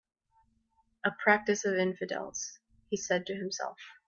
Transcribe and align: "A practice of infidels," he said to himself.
"A 1.03 1.11
practice 1.11 1.63
of 1.63 1.75
infidels," 1.77 2.57
he 2.89 2.97
said 2.97 3.27
to 3.27 3.35
himself. 3.35 3.77